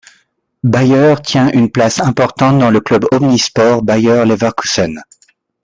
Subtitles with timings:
[0.63, 5.03] Bayer tient une place importante dans le club omnisports Bayer Leverkusen.